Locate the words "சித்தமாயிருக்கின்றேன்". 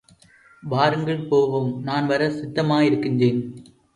2.29-3.41